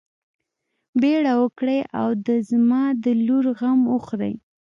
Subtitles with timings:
[1.01, 4.33] بيړه وکړئ او د زما د لور غم وخورئ.